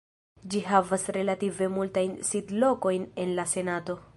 [0.53, 3.99] Ĝi havas relative multajn sidlokojn en la senato.